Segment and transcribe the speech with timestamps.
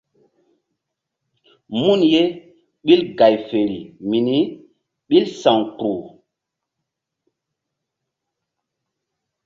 [1.83, 2.21] Mun ye
[2.85, 4.37] ɓil gay feri mini
[5.07, 6.03] ɓil sa̧w kpuh.